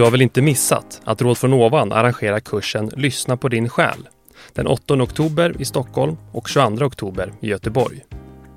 [0.00, 4.08] Du har väl inte missat att Råd från ovan arrangerar kursen Lyssna på din själ
[4.52, 8.04] den 8 oktober i Stockholm och 22 oktober i Göteborg.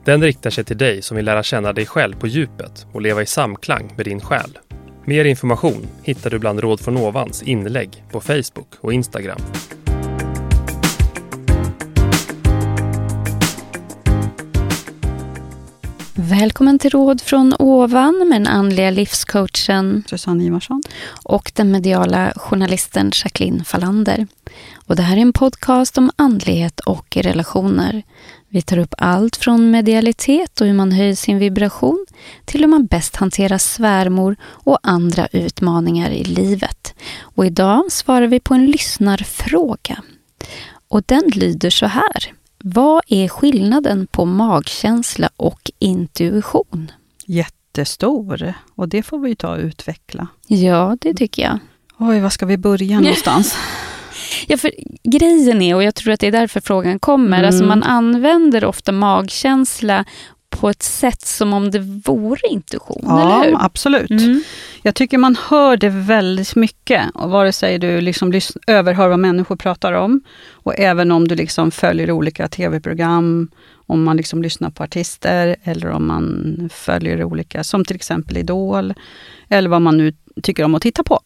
[0.06, 3.22] Den riktar sig till dig som vill lära känna dig själv på djupet och leva
[3.22, 4.58] i samklang med din själ.
[5.06, 9.42] Mer information hittar du bland Råd från ovans inlägg på Facebook och Instagram.
[16.30, 20.82] Välkommen till Råd från ovan med den andliga livscoachen Susanne Ivarsson
[21.24, 24.28] och den mediala journalisten Jacqueline Fallander.
[24.88, 28.04] Och det här är en podcast om andlighet och relationer.
[28.50, 32.06] Vi tar upp allt från medialitet och hur man höjer sin vibration
[32.46, 36.94] till hur man bäst hanterar svärmor och andra utmaningar i livet.
[37.20, 40.04] Och idag svarar vi på en lyssnarfråga.
[40.88, 42.34] Och den lyder så här.
[42.66, 46.92] Vad är skillnaden på magkänsla och intuition?
[47.26, 50.28] Jättestor, och det får vi ta och utveckla.
[50.48, 51.60] Ja, det tycker jag.
[51.98, 53.58] Oj, var ska vi börja någonstans?
[54.48, 54.72] Ja, för
[55.04, 57.48] grejen är, och jag tror att det är därför frågan kommer, mm.
[57.48, 60.06] alltså man använder ofta magkänsla
[60.60, 63.66] på ett sätt som om det vore intuition, ja, eller hur?
[63.66, 64.10] absolut.
[64.10, 64.44] Mm.
[64.82, 69.56] Jag tycker man hör det väldigt mycket, och vare sig du liksom överhör vad människor
[69.56, 73.52] pratar om, och även om du liksom följer olika tv-program,
[73.86, 78.94] om man liksom lyssnar på artister, eller om man följer olika, som till exempel Idol,
[79.50, 81.20] eller vad man nu tycker om att titta på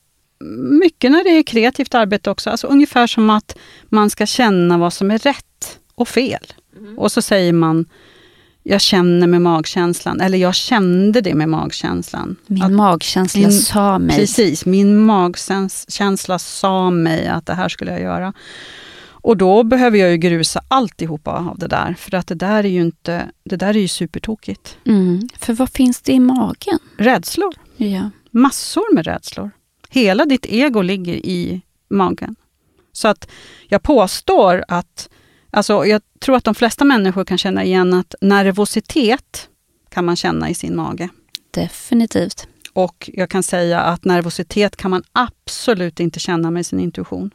[0.80, 2.50] mycket när det är kreativt arbete också.
[2.50, 3.58] Alltså ungefär som att
[3.90, 6.54] man ska känna vad som är rätt och fel.
[6.78, 7.00] Mm.
[7.00, 7.86] Och så säger man
[8.70, 12.36] jag känner med magkänslan, eller jag kände det med magkänslan.
[12.48, 14.18] Min att magkänsla min, sa mig.
[14.18, 18.34] Precis, min magkänsla sa mig att det här skulle jag göra.
[19.10, 22.70] Och då behöver jag ju grusa alltihopa av det där, för att det där är
[22.70, 24.78] ju inte, det där är ju supertokigt.
[24.86, 25.30] Mm.
[25.40, 26.80] För vad finns det i magen?
[26.98, 27.54] Rädslor.
[27.78, 28.10] Ja.
[28.32, 29.52] Massor med rädslor.
[29.90, 32.36] Hela ditt ego ligger i magen.
[32.94, 33.30] Så att
[33.68, 35.10] jag påstår att,
[35.52, 39.50] alltså jag tror att de flesta människor kan känna igen att nervositet
[39.90, 41.10] kan man känna i sin mage.
[41.52, 42.48] Definitivt.
[42.74, 47.32] Och jag kan säga att nervositet kan man absolut inte känna med sin intuition.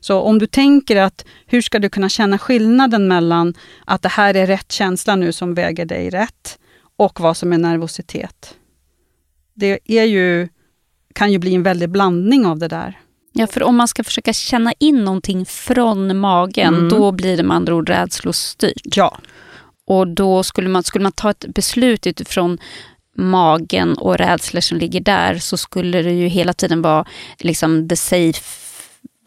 [0.00, 3.54] Så om du tänker att hur ska du kunna känna skillnaden mellan
[3.84, 6.58] att det här är rätt känsla nu som väger dig rätt
[6.96, 8.54] och vad som är nervositet.
[9.54, 10.48] Det är ju
[11.14, 12.98] kan ju bli en väldig blandning av det där.
[13.38, 16.88] Ja, för om man ska försöka känna in någonting från magen, mm.
[16.88, 18.96] då blir det med andra ord rädslostyrt.
[18.96, 19.18] Ja.
[19.86, 22.58] Och då skulle man, skulle man ta ett beslut utifrån
[23.16, 27.04] magen och rädslor som ligger där, så skulle det ju hela tiden vara
[27.38, 28.42] liksom the safe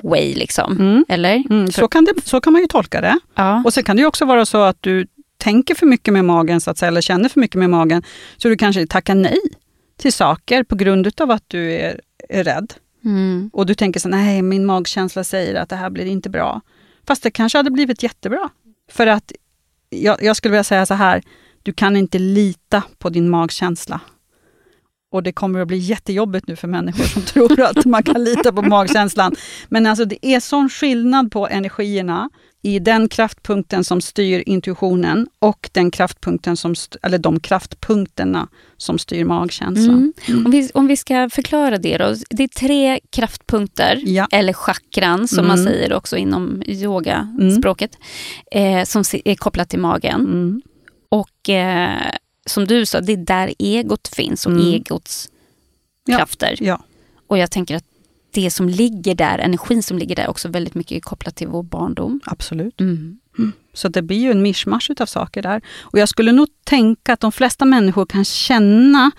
[0.03, 0.33] way.
[0.33, 0.77] Liksom.
[0.79, 1.05] Mm.
[1.07, 1.43] Eller?
[1.49, 3.19] Mm, så, kan det, så kan man ju tolka det.
[3.35, 3.61] Ja.
[3.65, 5.07] Och sen kan det ju också vara så att du
[5.37, 8.03] tänker för mycket med magen, så att säga, eller känner för mycket med magen,
[8.37, 9.39] så du kanske tackar nej
[9.97, 12.73] till saker på grund av att du är, är rädd.
[13.05, 13.49] Mm.
[13.53, 16.61] Och du tänker så nej min magkänsla säger att det här blir inte bra.
[17.07, 18.49] Fast det kanske hade blivit jättebra.
[18.91, 19.31] För att
[19.89, 21.23] jag, jag skulle vilja säga så här,
[21.63, 23.99] du kan inte lita på din magkänsla.
[25.11, 28.53] Och det kommer att bli jättejobbigt nu för människor som tror att man kan lita
[28.53, 29.35] på magkänslan.
[29.69, 32.29] Men alltså det är sån skillnad på energierna
[32.61, 39.25] i den kraftpunkten som styr intuitionen och den kraftpunkten som, eller de kraftpunkterna som styr
[39.25, 39.97] magkänslan.
[39.97, 40.13] Mm.
[40.25, 40.45] Mm.
[40.45, 42.15] Om, vi, om vi ska förklara det då.
[42.29, 44.27] Det är tre kraftpunkter, ja.
[44.31, 45.47] eller chakran som mm.
[45.47, 47.97] man säger också inom yogaspråket,
[48.51, 48.77] mm.
[48.77, 50.21] eh, som är kopplat till magen.
[50.21, 50.61] Mm.
[51.09, 52.11] Och eh,
[52.45, 54.73] som du sa, det är där egot finns och mm.
[54.73, 55.29] egots
[56.05, 56.55] krafter.
[56.59, 56.83] Ja.
[57.27, 57.85] Och jag tänker att
[58.33, 62.19] det som ligger där, energin som ligger där, också väldigt mycket kopplat till vår barndom.
[62.25, 62.81] Absolut.
[62.81, 63.19] Mm.
[63.37, 63.51] Mm.
[63.73, 65.61] Så det blir ju en mischmasch av saker där.
[65.79, 69.11] Och jag skulle nog tänka att de flesta människor kan känna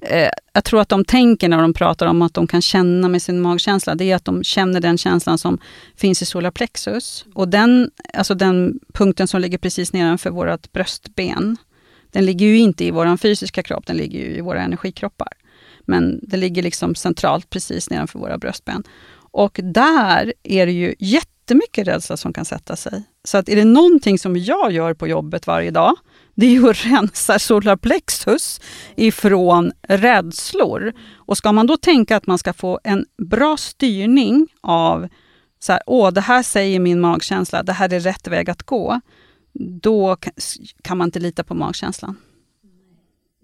[0.00, 3.22] eh, jag tror att de tänker när de pratar om att de kan känna med
[3.22, 5.58] sin magkänsla, det är att de känner den känslan som
[5.96, 7.24] finns i solarplexus.
[7.34, 11.56] Och den, alltså den punkten som ligger precis nedanför vårt bröstben,
[12.10, 15.32] den ligger ju inte i vår fysiska kropp, den ligger i våra energikroppar.
[15.84, 18.82] Men det ligger liksom centralt precis nedanför våra bröstben.
[19.32, 23.02] Och där är det ju jättemycket rädsla som kan sätta sig.
[23.24, 25.94] Så att är det någonting som jag gör på jobbet varje dag,
[26.34, 28.60] det är ju att rensa solarplexus
[28.96, 30.92] ifrån rädslor.
[31.14, 35.08] Och ska man då tänka att man ska få en bra styrning av
[35.58, 39.00] så här, åh, det här säger min magkänsla, det här är rätt väg att gå.
[39.82, 40.16] Då
[40.82, 42.16] kan man inte lita på magkänslan.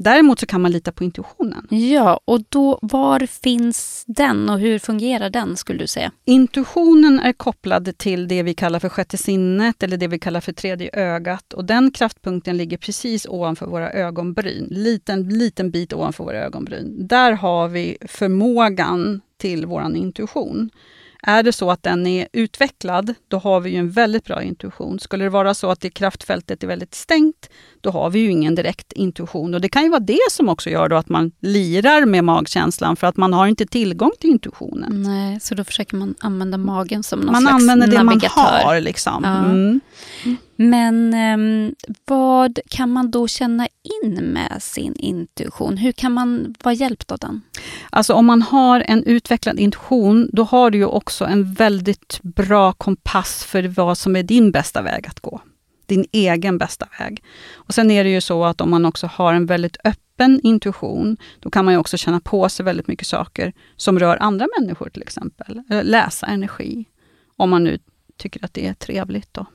[0.00, 1.66] Däremot så kan man lita på intuitionen.
[1.70, 6.12] Ja, och då, var finns den och hur fungerar den skulle du säga?
[6.24, 10.52] Intuitionen är kopplad till det vi kallar för sjätte sinnet eller det vi kallar för
[10.52, 11.52] tredje ögat.
[11.52, 14.68] Och Den kraftpunkten ligger precis ovanför våra ögonbryn.
[14.70, 17.06] Liten, liten bit ovanför våra ögonbryn.
[17.06, 20.70] Där har vi förmågan till vår intuition.
[21.22, 25.00] Är det så att den är utvecklad, då har vi ju en väldigt bra intuition.
[25.00, 27.50] Skulle det vara så att det kraftfältet är väldigt stängt,
[27.80, 29.54] då har vi ju ingen direkt intuition.
[29.54, 33.06] Och Det kan ju vara det som också gör att man lirar med magkänslan, för
[33.06, 35.02] att man har inte tillgång till intuitionen.
[35.02, 38.42] Nej, så då försöker man använda magen som någon man slags använder det navigatör.
[38.42, 38.80] man har.
[38.80, 39.24] Liksom.
[39.24, 39.44] Ja.
[39.44, 39.80] Mm.
[40.60, 41.72] Men eh,
[42.06, 43.68] vad kan man då känna
[44.02, 45.76] in med sin intuition?
[45.76, 47.40] Hur kan man vara hjälpt av den?
[47.90, 52.72] Alltså om man har en utvecklad intuition, då har du ju också en väldigt bra
[52.72, 55.40] kompass för vad som är din bästa väg att gå.
[55.86, 57.22] Din egen bästa väg.
[57.54, 61.16] Och Sen är det ju så att om man också har en väldigt öppen intuition,
[61.40, 64.88] då kan man ju också känna på sig väldigt mycket saker som rör andra människor
[64.88, 65.62] till exempel.
[65.68, 66.84] Läsa energi,
[67.36, 67.78] om man nu
[68.16, 69.34] tycker att det är trevligt.
[69.34, 69.46] Då.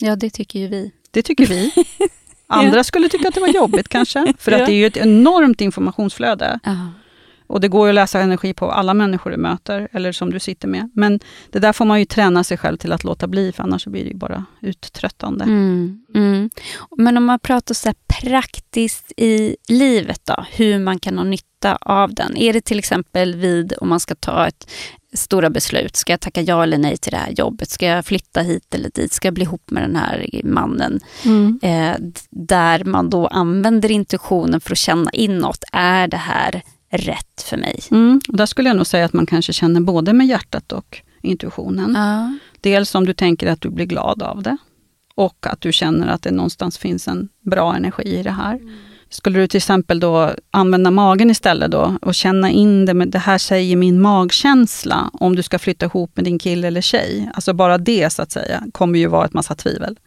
[0.00, 0.92] Ja, det tycker ju vi.
[1.10, 1.72] Det tycker vi.
[2.46, 5.60] Andra skulle tycka att det var jobbigt kanske, för att det är ju ett enormt
[5.60, 6.60] informationsflöde.
[6.64, 6.76] Ja.
[7.50, 10.40] Och det går ju att läsa energi på alla människor du möter, eller som du
[10.40, 10.90] sitter med.
[10.94, 11.20] Men
[11.50, 14.04] det där får man ju träna sig själv till att låta bli, för annars blir
[14.04, 15.44] det ju bara uttröttande.
[15.44, 16.50] Mm, mm.
[16.96, 17.92] Men om man pratar så
[18.22, 22.36] praktiskt i livet då, hur man kan ha nytta av den.
[22.36, 24.70] Är det till exempel vid om man ska ta ett
[25.12, 25.96] stora beslut.
[25.96, 27.70] Ska jag tacka ja eller nej till det här jobbet?
[27.70, 29.12] Ska jag flytta hit eller dit?
[29.12, 31.00] Ska jag bli ihop med den här mannen?
[31.24, 31.60] Mm.
[31.62, 31.96] Eh,
[32.30, 35.64] där man då använder intuitionen för att känna inåt.
[35.72, 37.80] Är det här rätt för mig?
[37.90, 38.20] Mm.
[38.28, 41.94] Och där skulle jag nog säga att man kanske känner både med hjärtat och intuitionen.
[41.94, 42.38] Ja.
[42.60, 44.56] Dels om du tänker att du blir glad av det
[45.14, 48.60] och att du känner att det någonstans finns en bra energi i det här.
[49.08, 53.18] Skulle du till exempel då använda magen istället då och känna in det, med det
[53.18, 57.30] här säger min magkänsla om du ska flytta ihop med din kille eller tjej.
[57.34, 59.98] Alltså bara det så att säga kommer ju vara ett massa tvivel.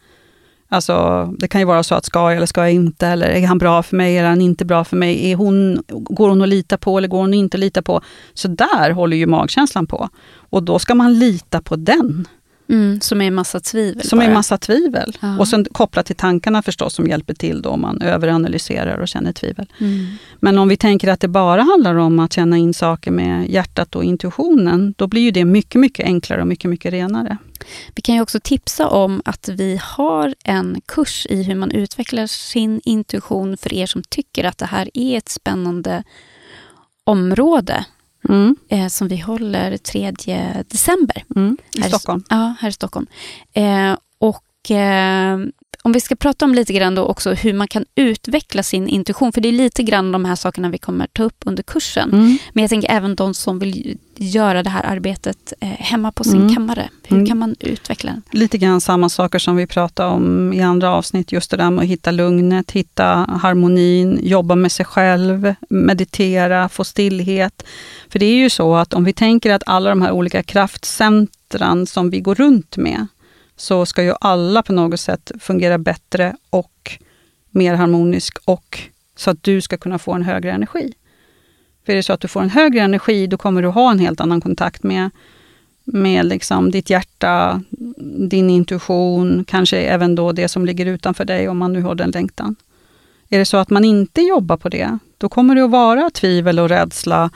[0.74, 3.48] Alltså det kan ju vara så att ska jag eller ska jag inte, eller är
[3.48, 5.32] han bra för mig eller är han inte bra för mig?
[5.32, 8.02] Är hon, går hon att lita på eller går hon inte att lita på?
[8.34, 10.10] Så där håller ju magkänslan på.
[10.36, 12.28] Och då ska man lita på den.
[12.74, 14.28] Mm, som är massa tvivel Som är bara.
[14.28, 15.18] en massa tvivel.
[15.22, 15.40] Ja.
[15.40, 19.34] Och sen kopplat till tankarna förstås, som hjälper till då om man överanalyserar och känner
[19.34, 19.66] tvivel.
[19.80, 20.06] Mm.
[20.40, 23.96] Men om vi tänker att det bara handlar om att känna in saker med hjärtat
[23.96, 27.38] och intuitionen, då blir ju det mycket, mycket enklare och mycket, mycket renare.
[27.96, 32.28] Vi kan ju också tipsa om att vi har en kurs i hur man utvecklar
[32.28, 36.04] sin intuition för er som tycker att det här är ett spännande
[37.04, 37.86] område
[38.30, 38.56] Mm.
[38.70, 40.12] eh, som vi håller 3
[40.68, 41.24] december.
[41.36, 41.58] Mm.
[41.78, 42.24] I Stockholm.
[42.30, 43.08] Ja, här i Stockholm.
[43.54, 43.96] Eh,
[44.64, 45.38] och eh,
[45.86, 49.32] om vi ska prata om lite grann då också hur man kan utveckla sin intuition,
[49.34, 52.10] för det är lite grann de här sakerna vi kommer ta upp under kursen.
[52.14, 52.38] Mm.
[52.54, 56.42] Men jag tänker även de som vill göra det här arbetet eh, hemma på sin
[56.42, 56.54] Mm.
[56.56, 56.90] kammare.
[57.08, 57.28] Hur Mm.
[57.28, 58.22] kan man utveckla den?
[58.32, 61.84] Lite grann samma saker som vi pratade om i andra avsnitt, just det där med
[61.84, 63.06] att hitta lugnet, hitta
[63.42, 67.64] harmonin, jobba med sig själv, meditera, få stillhet.
[68.10, 71.86] För det är ju så att om vi tänker att alla de här olika kraftcentran
[71.88, 73.08] som vi går runt med,
[73.64, 76.92] så ska ju alla på något sätt fungera bättre och
[77.50, 78.80] mer harmonisk och
[79.16, 80.94] så att du ska kunna få en högre energi.
[81.86, 84.00] För är det så att du får en högre energi, då kommer du ha en
[84.00, 85.10] helt annan kontakt med
[85.84, 87.62] med liksom ditt hjärta,
[88.30, 92.12] din intuition, kanske även då det som ligger utanför dig, om man nu har den
[92.12, 92.56] längtan.
[93.30, 96.60] Är det så att man inte jobbar på det, då kommer det att vara tvivel
[96.60, 97.30] och rädsla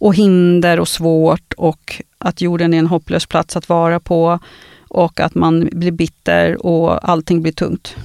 [0.00, 4.38] och hinder och svårt och att jorden är en hopplös plats att vara på
[4.88, 7.96] och att man blir bitter och allting blir tungt.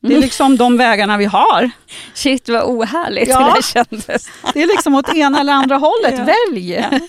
[0.00, 0.22] Det är Mm.
[0.22, 1.70] liksom de vägarna vi har.
[2.14, 3.38] Shit vad ohärligt Ja.
[3.38, 4.28] det där kändes.
[4.54, 6.14] Det är liksom åt ena eller andra hållet.
[6.18, 6.24] Ja.
[6.24, 6.72] Välj!
[6.72, 6.90] Ja.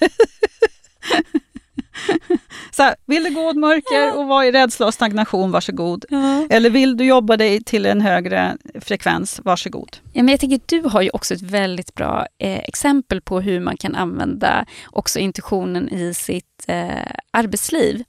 [2.72, 6.06] Så här, vill du gå åt mörker och vara i rädsla och stagnation, varsågod.
[6.50, 9.98] Eller vill du jobba dig till en högre frekvens, varsågod.
[10.14, 13.60] Ja, men jag tänker, du har ju också ett väldigt bra eh, exempel på hur
[13.60, 16.90] man kan använda också intuitionen i sitt eh,
[17.32, 18.04] arbetsliv.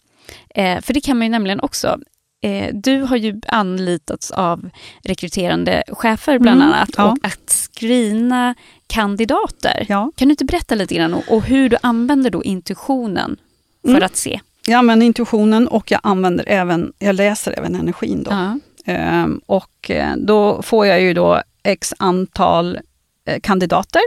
[0.55, 1.99] Eh, för det kan man ju nämligen också.
[2.43, 4.71] Eh, du har ju anlitats av
[5.05, 7.05] rekryterande chefer bland Mm, annat ja.
[7.13, 8.55] och att screena
[8.87, 9.87] kandidater.
[9.89, 10.11] Ja.
[10.17, 13.37] Kan du inte berätta lite grann och, och hur du använder då intuitionen
[13.83, 14.03] för Mm.
[14.03, 14.41] att se?
[14.67, 18.31] Jag använder intuitionen och jag använder även, jag läser även energin då.
[18.31, 18.59] Ja.
[18.93, 22.79] Ehm, och eh, då får jag ju då x antal
[23.27, 24.03] eh, kandidater.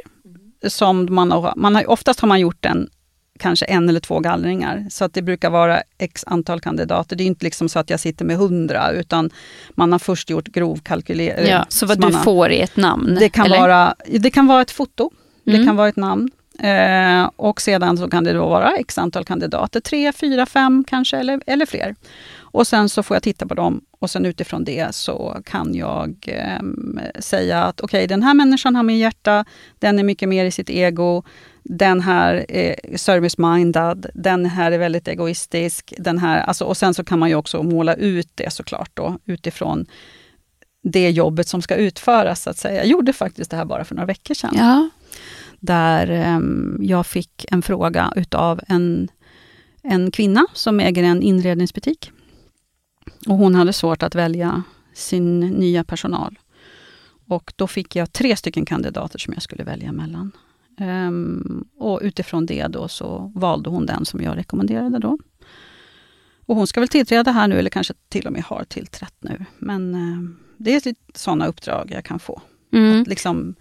[0.67, 2.89] Som man, man har, oftast har man gjort en,
[3.39, 4.85] kanske en eller två gallringar.
[4.89, 7.15] Så att det brukar vara x antal kandidater.
[7.15, 9.29] Det är inte liksom så att jag sitter med hundra, utan
[9.71, 11.49] man har först gjort grovkalkylering.
[11.49, 13.17] Ja, så vad du har- får är ett namn?
[13.19, 13.59] Det kan, eller?
[13.59, 15.11] vara, det kan vara ett foto,
[15.47, 15.59] Mm.
[15.59, 16.29] det kan vara ett namn.
[16.59, 21.17] Eh, och sedan så kan det då vara x antal kandidater, tre, fyra, fem kanske,
[21.17, 21.95] eller, eller fler.
[22.51, 26.15] Och sen så får jag titta på dem och sen utifrån det så kan jag
[26.27, 26.61] eh,
[27.19, 29.45] säga att okej, okay, den här människan har mer hjärta,
[29.79, 31.23] den är mycket mer i sitt ego,
[31.63, 37.03] den här är service-minded, den här är väldigt egoistisk, den här, alltså, och sen så
[37.03, 39.85] kan man ju också måla ut det såklart då utifrån
[40.83, 42.41] det jobbet som ska utföras.
[42.41, 42.75] Så att säga.
[42.75, 44.53] Jag gjorde faktiskt det här bara för några veckor sedan.
[44.57, 44.89] Ja.
[45.59, 49.07] Där um, jag fick en fråga utav en,
[49.83, 52.11] en kvinna som äger en inredningsbutik.
[53.27, 54.63] Och hon hade svårt att välja
[54.93, 56.39] sin nya personal.
[57.27, 60.31] Och då fick jag tre stycken kandidater som jag skulle välja mellan.
[60.79, 65.17] Um, och utifrån det då så valde hon den som jag rekommenderade då.
[66.45, 69.45] Och hon ska väl tillträda här nu, eller kanske till och med har tillträtt nu.
[69.57, 72.41] Men uh, det är sådana uppdrag jag kan få.
[72.71, 73.01] Mm.
[73.01, 73.55] Att liksom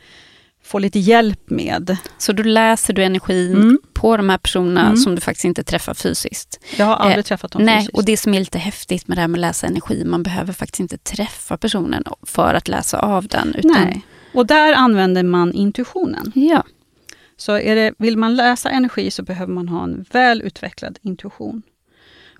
[0.62, 1.96] få lite hjälp med.
[2.18, 3.78] Så då läser du energin mm.
[3.92, 4.96] på de här personerna mm.
[4.96, 6.60] som du faktiskt inte träffar fysiskt?
[6.76, 7.96] Jag har aldrig eh, träffat dem nej, fysiskt.
[7.96, 10.52] Och det som är lite häftigt med det här med att läsa energi, man behöver
[10.52, 13.54] faktiskt inte träffa personen för att läsa av den.
[13.54, 13.72] Utan...
[13.72, 14.02] Nej,
[14.34, 16.32] och där använder man intuitionen.
[16.34, 16.64] Ja.
[17.36, 21.62] Så är det, vill man läsa energi så behöver man ha en väl utvecklad intuition.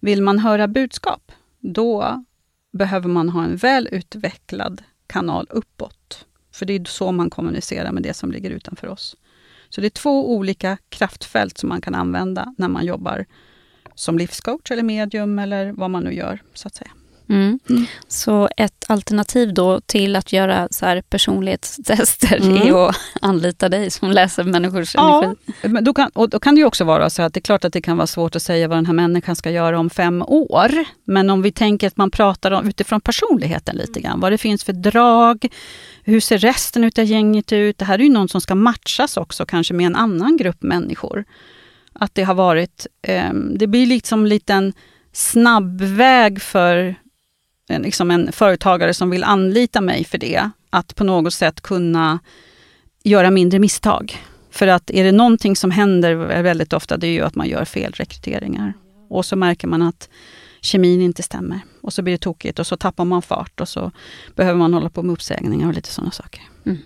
[0.00, 2.24] Vill man höra budskap, då
[2.72, 6.24] behöver man ha en väl utvecklad kanal uppåt.
[6.58, 9.16] För det är så man kommunicerar med det som ligger utanför oss.
[9.68, 13.26] Så det är två olika kraftfält som man kan använda när man jobbar
[13.94, 16.90] som livscoach eller medium eller vad man nu gör, så att säga.
[17.28, 17.58] Mm.
[17.70, 17.86] Mm.
[18.08, 22.56] Så ett alternativ då till att göra så här personlighetstester mm.
[22.56, 25.52] är att anlita dig som läser människors ja, energi.
[25.62, 27.72] Men då kan, och då kan det också vara så att det är klart att
[27.72, 30.84] det kan vara svårt att säga vad den här människan ska göra om fem år.
[31.04, 34.64] Men om vi tänker att man pratar om, utifrån personligheten lite grann, vad det finns
[34.64, 35.48] för drag,
[36.04, 37.78] hur ser resten av gänget ut?
[37.78, 41.24] Det här är ju någon som ska matchas också kanske med en annan grupp människor.
[41.92, 44.72] Att det har varit, eh, det blir liksom en liten
[45.12, 46.94] snabbväg för
[47.68, 52.18] liksom en företagare som vill anlita mig för det, att på något sätt kunna
[53.02, 54.22] göra mindre misstag.
[54.50, 57.64] För att är det någonting som händer väldigt ofta, det är ju att man gör
[57.64, 58.72] fel rekryteringar.
[59.10, 60.08] Och så märker man att
[60.60, 61.60] kemin inte stämmer.
[61.80, 63.90] Och så blir det tokigt och så tappar man fart och så
[64.34, 66.42] behöver man hålla på med uppsägningar och lite sådana saker.
[66.68, 66.82] Mm.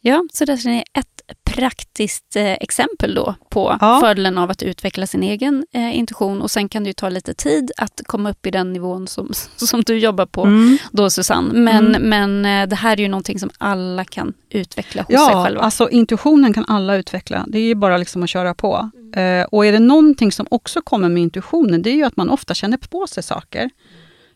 [0.00, 4.00] Ja, så det är ett praktiskt eh, exempel då på ja.
[4.00, 7.34] fördelen av att utveckla sin egen eh, intuition och sen kan det ju ta lite
[7.34, 10.78] tid att komma upp i den nivån som, som du jobbar på mm.
[10.90, 11.54] då Susanne.
[11.54, 12.02] Men, mm.
[12.08, 15.60] men eh, det här är ju någonting som alla kan utveckla hos ja, sig själva.
[15.60, 17.44] Ja, alltså intuitionen kan alla utveckla.
[17.48, 18.90] Det är ju bara liksom att köra på.
[18.94, 19.40] Mm.
[19.40, 22.30] Eh, och är det någonting som också kommer med intuitionen, det är ju att man
[22.30, 23.70] ofta känner på sig saker.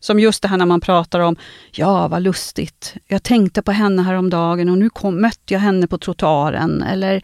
[0.00, 1.37] Som just det här när man pratar om,
[1.71, 5.99] ja vad lustigt, jag tänkte på henne häromdagen och nu kom, mötte jag henne på
[5.99, 6.83] trottoaren.
[6.83, 7.23] Eller,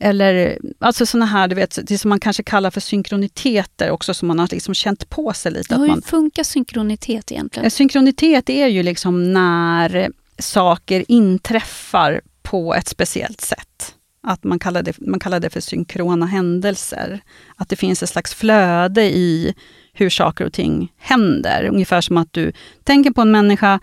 [0.00, 4.28] eller alltså såna här, du vet, det som man kanske kallar för synkroniteter också, som
[4.28, 5.76] man har liksom känt på sig lite.
[5.76, 7.70] hur man, funkar synkronitet egentligen?
[7.70, 13.93] Synkronitet är ju liksom när saker inträffar på ett speciellt sätt.
[14.24, 17.20] Att man kallar, det, man kallar det för synkrona händelser.
[17.56, 19.54] Att det finns ett slags flöde i
[19.92, 21.64] hur saker och ting händer.
[21.64, 22.52] Ungefär som att du
[22.84, 23.80] tänker på en människa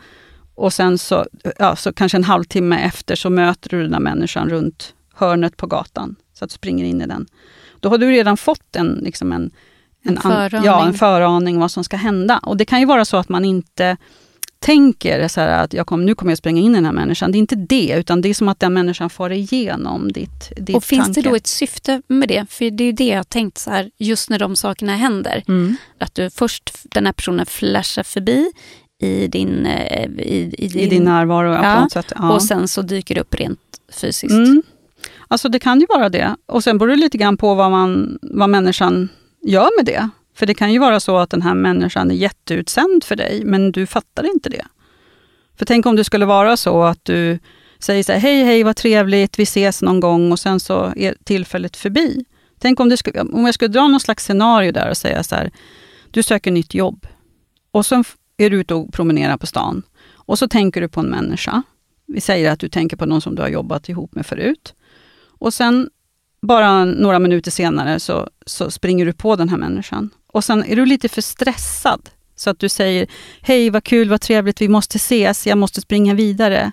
[0.55, 1.25] och sen så,
[1.59, 5.67] ja, så kanske en halvtimme efter så möter du den här människan runt hörnet på
[5.67, 7.27] gatan, så att du springer in i den.
[7.79, 9.51] Då har du redan fått en, liksom en,
[10.03, 10.65] en, en föraning.
[10.65, 12.39] Ja, en föraning vad som ska hända.
[12.43, 13.97] Och det kan ju vara så att man inte
[14.61, 17.31] tänker så att jag kom, nu kommer jag springa in i den här människan.
[17.31, 20.75] Det är inte det, utan det är som att den människan far igenom ditt, ditt
[20.75, 21.21] Och finns tanke.
[21.21, 22.45] det då ett syfte med det?
[22.49, 25.43] För det är det jag har tänkt så här, just när de sakerna händer.
[25.47, 25.75] Mm.
[25.97, 28.51] Att du först, den här personen flashar förbi
[29.01, 32.13] i din, eh, i, i, din, I din närvaro, ja, sätt.
[32.15, 32.33] Ja.
[32.33, 33.59] Och sen så dyker det upp rent
[34.01, 34.31] fysiskt.
[34.31, 34.63] Mm.
[35.27, 36.35] Alltså det kan ju vara det.
[36.45, 39.09] Och sen beror det lite grann på vad, man, vad människan
[39.41, 40.09] gör med det.
[40.35, 43.71] För det kan ju vara så att den här människan är jätteutsänd för dig, men
[43.71, 44.65] du fattar inte det.
[45.57, 47.39] För tänk om det skulle vara så att du
[47.79, 51.15] säger så här, hej hej vad trevligt, vi ses någon gång och sen så är
[51.23, 52.25] tillfället förbi.
[52.59, 55.35] Tänk om, du skulle, om jag skulle dra någon slags scenario där och säga så
[55.35, 55.51] här,
[56.11, 57.07] du söker nytt jobb
[57.71, 58.03] och sen
[58.37, 59.83] är du ute och promenerar på stan
[60.13, 61.63] och så tänker du på en människa.
[62.07, 64.73] Vi säger att du tänker på någon som du har jobbat ihop med förut.
[65.39, 65.89] Och sen
[66.41, 70.09] bara några minuter senare så, så springer du på den här människan.
[70.31, 73.07] Och sen är du lite för stressad, så att du säger
[73.41, 76.71] Hej, vad kul, vad trevligt, vi måste ses, jag måste springa vidare.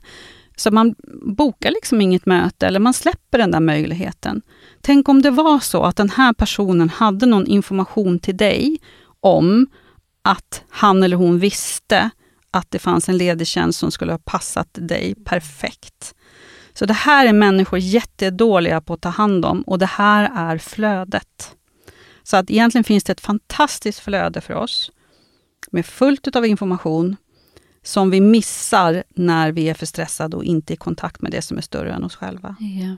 [0.56, 0.94] Så man
[1.36, 4.42] bokar liksom inget möte, eller man släpper den där möjligheten.
[4.80, 8.78] Tänk om det var så att den här personen hade någon information till dig
[9.20, 9.66] om
[10.22, 12.10] att han eller hon visste
[12.50, 16.14] att det fanns en ledig tjänst som skulle ha passat dig perfekt.
[16.72, 20.58] Så det här är människor jättedåliga på att ta hand om och det här är
[20.58, 21.54] flödet.
[22.30, 24.90] Så att egentligen finns det ett fantastiskt flöde för oss.
[25.70, 27.16] med fullt av information
[27.82, 31.58] som vi missar när vi är för stressade och inte i kontakt med det som
[31.58, 32.56] är större än oss själva.
[32.58, 32.96] Ja.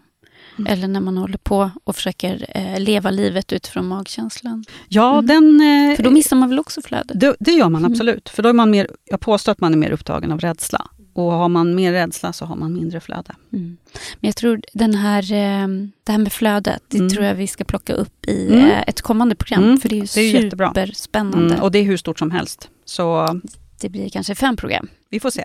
[0.58, 0.72] Mm.
[0.72, 4.64] Eller när man håller på och försöker eh, leva livet utifrån magkänslan.
[4.88, 5.26] Ja, mm.
[5.26, 5.60] den...
[5.60, 7.20] Eh, för då missar man väl också flödet?
[7.20, 7.92] Det, det gör man mm.
[7.92, 8.28] absolut.
[8.28, 10.86] För då är man mer, jag påstår att man är mer upptagen av rädsla.
[11.26, 13.34] Och har man mer rädsla så har man mindre flöde.
[13.52, 13.76] Mm.
[14.20, 15.68] Men jag tror den här, eh,
[16.04, 17.10] det här med flödet, det mm.
[17.10, 18.70] tror jag vi ska plocka upp i mm.
[18.70, 19.64] Eh, ett kommande program.
[19.64, 19.80] Mm.
[19.80, 21.54] För det är ju det är superspännande.
[21.54, 21.62] Mm.
[21.62, 22.68] Och det är hur stort som helst.
[22.84, 23.40] Så...
[23.80, 24.88] Det blir kanske fem program.
[25.10, 25.44] Vi får se.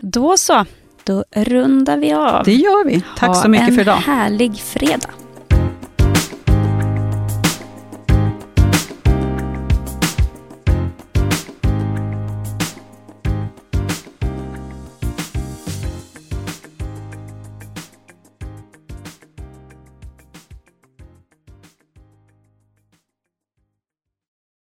[0.00, 0.64] Då så,
[1.04, 2.44] då rundar vi av.
[2.44, 3.02] Det gör vi.
[3.16, 3.96] Tack ha så mycket för idag.
[3.96, 5.10] En härlig fredag.